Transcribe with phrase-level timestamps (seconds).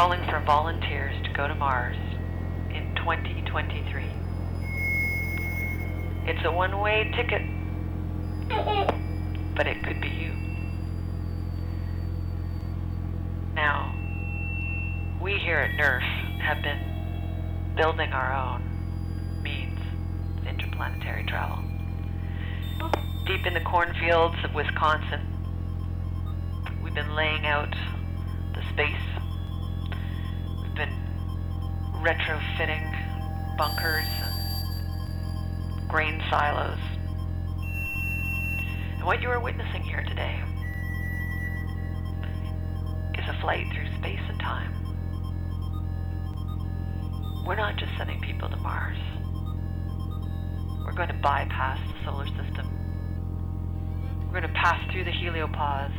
[0.00, 1.98] calling for volunteers to go to Mars
[2.70, 4.02] in 2023.
[6.24, 7.42] It's a one way ticket,
[9.54, 10.32] but it could be you.
[13.54, 13.94] Now,
[15.20, 16.80] we here at NRRF have been
[17.76, 19.78] building our own means
[20.38, 21.58] of interplanetary travel.
[23.26, 25.20] Deep in the cornfields of Wisconsin,
[26.82, 27.74] we've been laying out
[28.54, 29.09] the space.
[32.02, 36.78] Retrofitting bunkers and grain silos.
[38.94, 40.40] And what you are witnessing here today
[43.18, 44.72] is a flight through space and time.
[47.46, 48.96] We're not just sending people to Mars.
[50.86, 52.66] We're going to bypass the solar system.
[54.24, 55.92] We're going to pass through the heliopause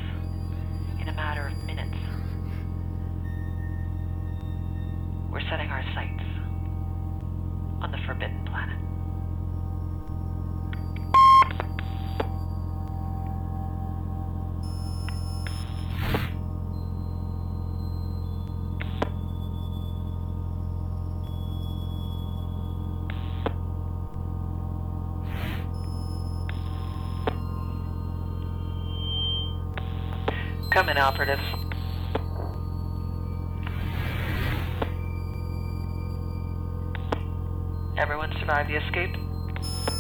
[1.00, 1.98] in a matter of minutes.
[5.32, 6.24] We're setting our sights
[7.82, 8.78] on the Forbidden Planet.
[30.72, 31.40] Come in, operative.
[38.52, 39.91] Survived the escape?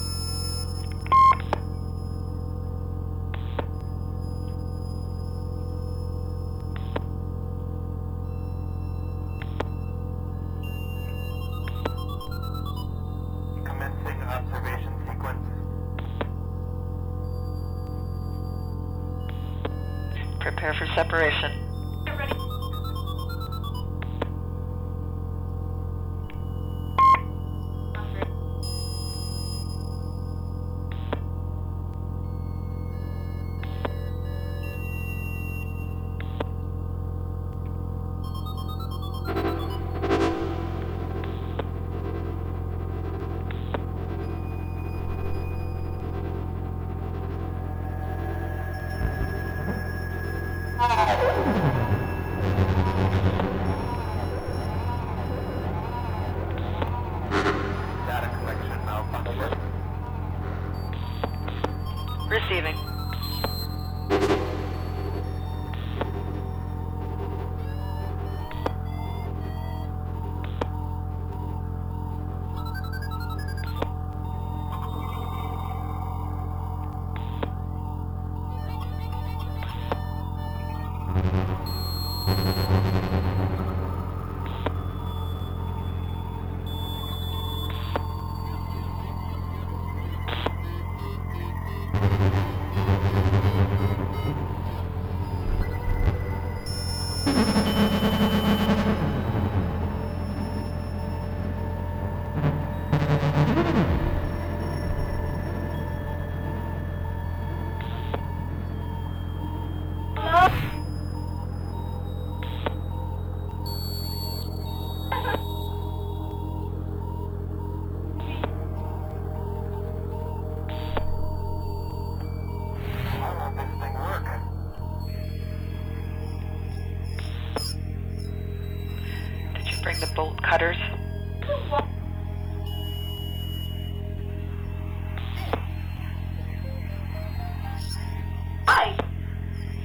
[130.52, 130.76] Cutters?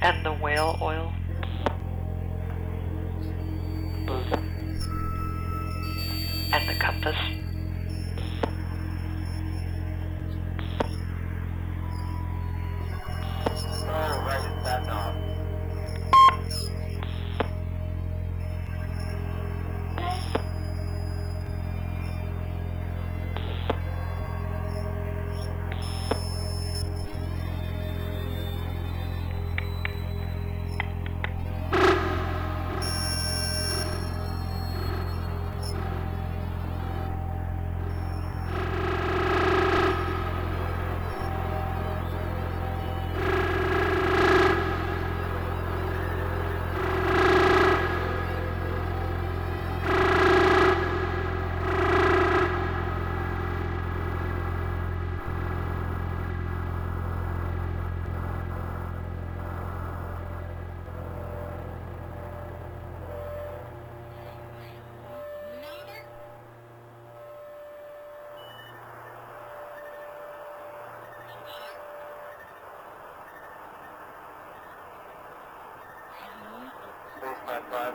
[0.01, 1.13] And the whale oil?
[6.53, 7.36] And the compass?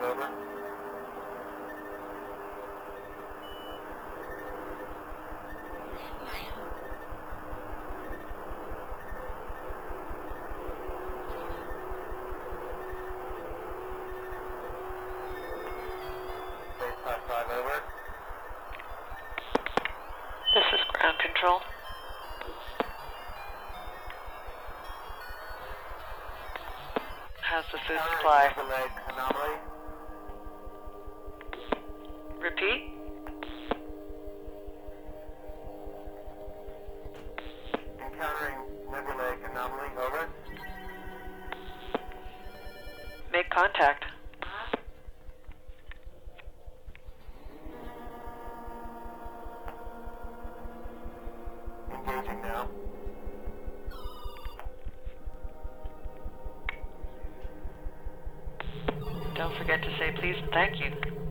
[0.03, 0.27] Over.
[16.79, 17.77] Base five five over.
[20.53, 21.59] This is ground control.
[27.41, 29.02] How's the food supply?
[52.41, 52.67] Now.
[59.35, 61.22] Don't forget to say please and thank you.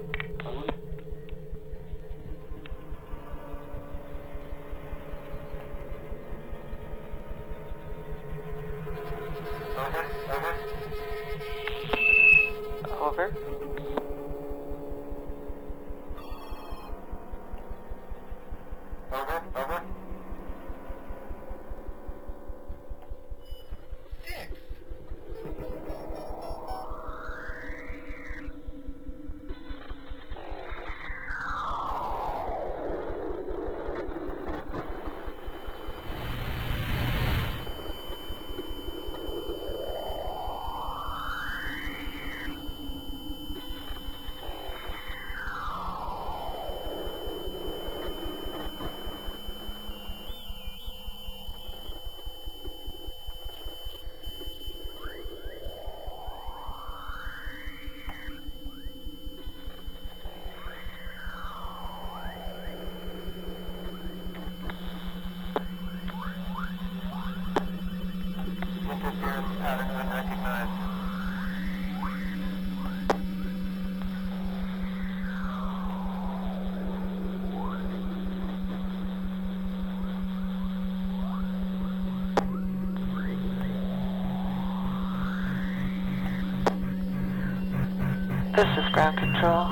[88.55, 89.67] This is ground control.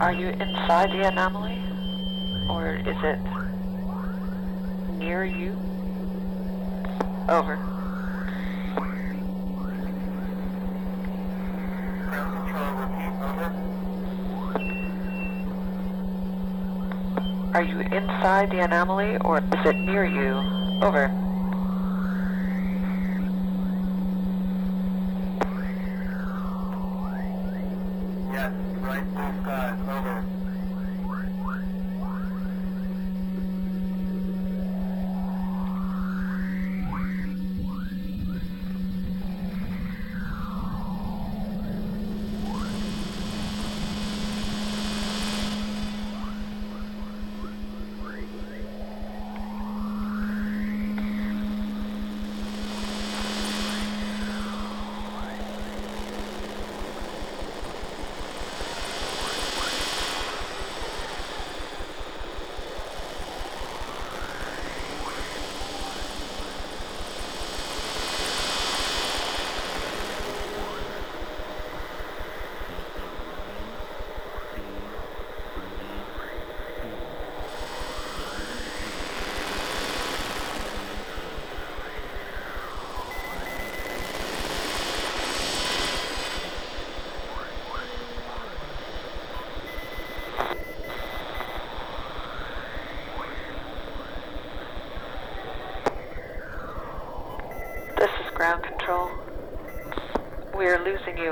[0.00, 1.58] Are you inside the anomaly?
[2.50, 3.18] Or is it
[4.98, 5.56] near you?
[7.30, 7.56] Over.
[17.54, 20.34] Are you inside the anomaly or is it near you?
[20.82, 21.25] Over.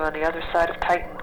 [0.05, 1.14] On the other side of Titan.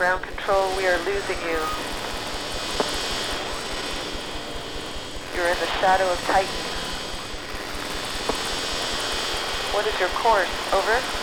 [0.00, 1.60] Ground control, we are losing you.
[5.36, 6.48] You're in the shadow of Titan.
[9.74, 10.48] What is your course?
[10.72, 11.19] Over?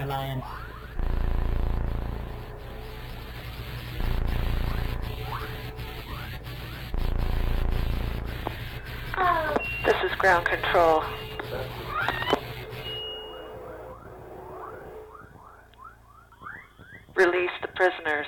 [0.00, 0.44] Alliance.
[9.84, 11.02] This is ground control.
[17.14, 18.26] Release the prisoners.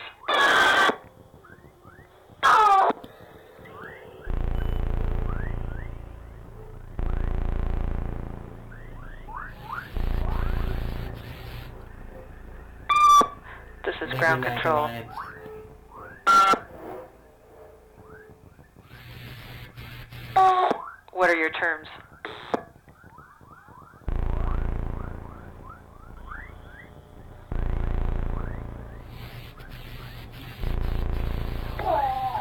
[13.85, 14.89] This is ground control.
[21.13, 21.89] What are your terms?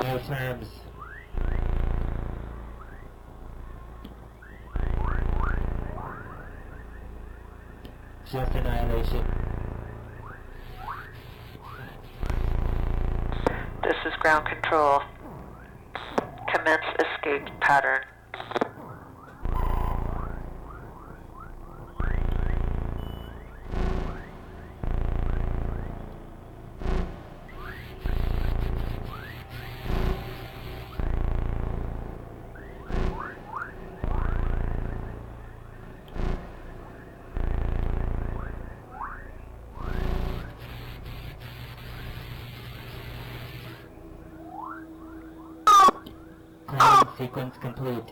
[0.01, 0.67] No terms.
[8.31, 9.25] Just annihilation.
[13.83, 15.01] This is ground control.
[16.55, 18.12] Commence escape pattern.
[47.17, 48.03] Sequence complete.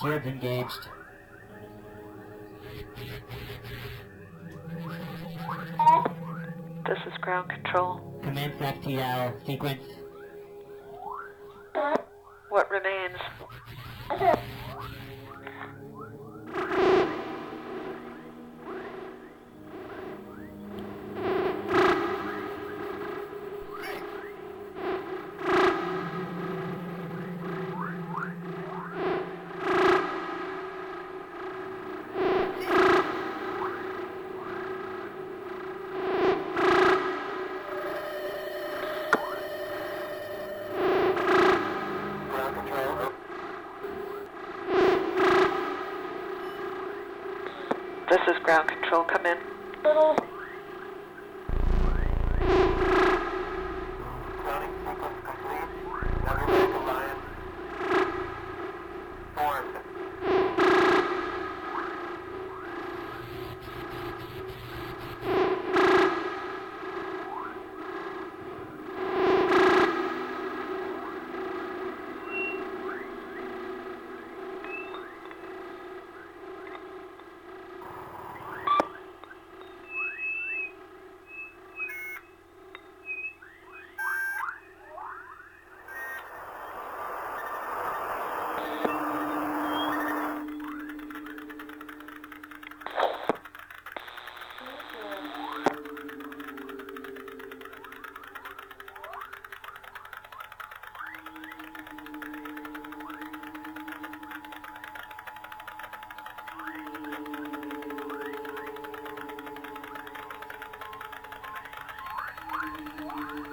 [0.00, 0.88] Shields engaged.
[6.86, 8.00] This is ground control.
[8.22, 9.97] Commence FTL sequence.
[48.48, 49.04] Ground control.
[49.04, 49.36] Come in.
[49.82, 50.27] Grounding
[112.78, 113.47] Wow.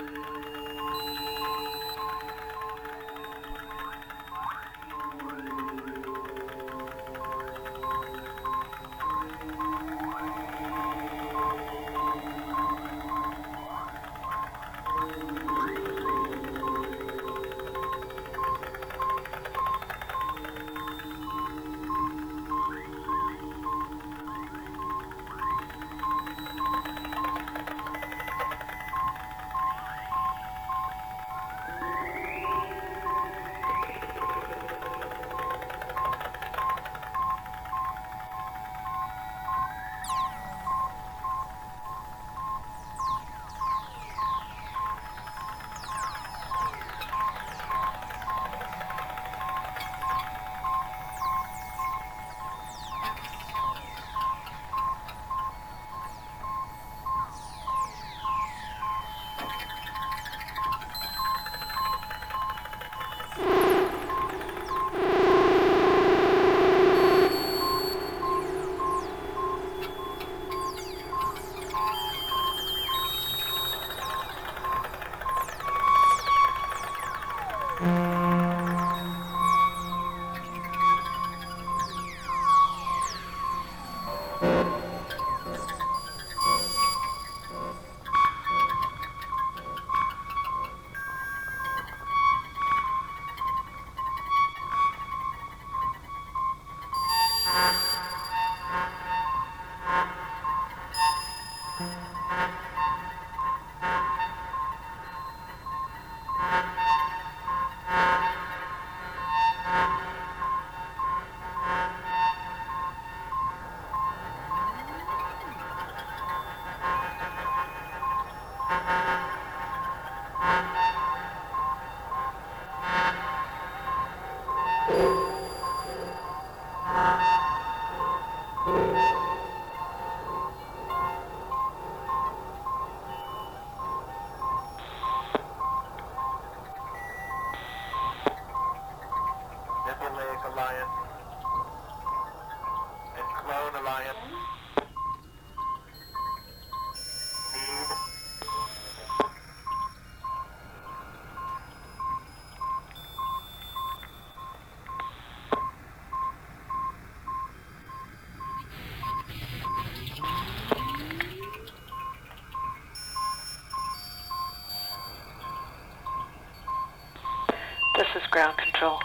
[168.36, 169.00] Ground control.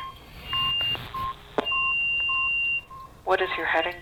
[3.23, 3.95] What is your heading?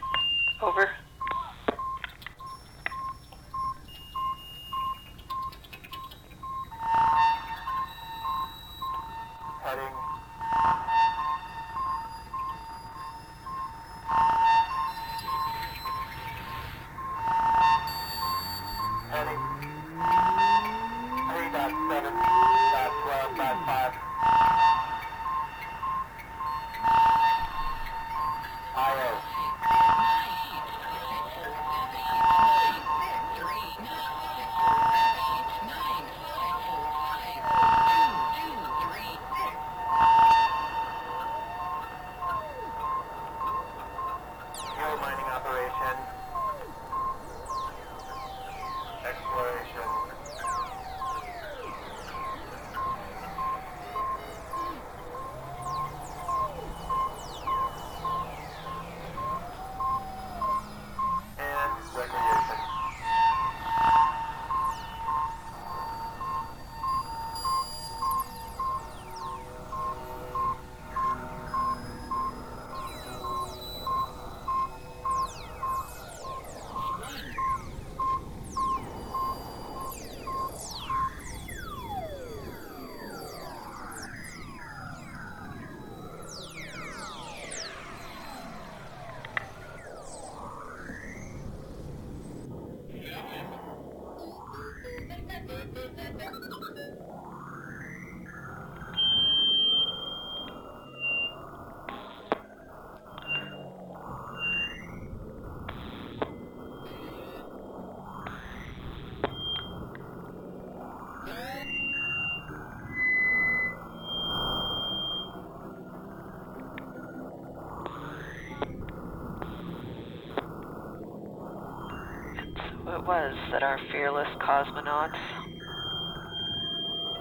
[123.09, 125.17] Was that our fearless cosmonauts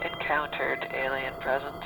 [0.03, 1.85] encountered alien presence.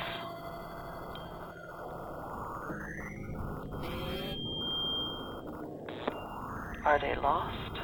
[6.84, 7.78] Are they lost?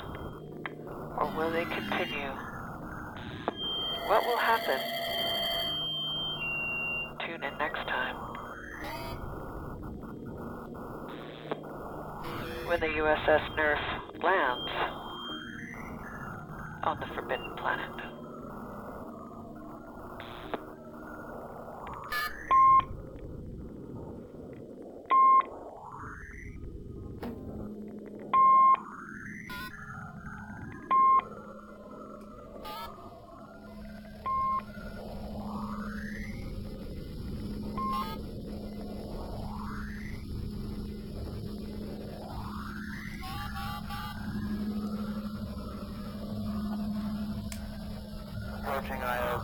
[1.20, 2.32] Or will they continue?
[4.08, 4.80] What will happen?
[7.28, 8.16] Tune in next time.
[12.66, 15.07] When the USS NRRF lands
[16.88, 18.17] on the Forbidden Planet.
[48.68, 49.42] approaching IO.